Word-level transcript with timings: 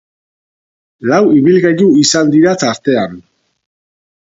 Lau 1.11 1.19
ibilgailu 1.41 1.91
izan 2.05 2.33
dira 2.39 2.57
tartean. 2.65 3.17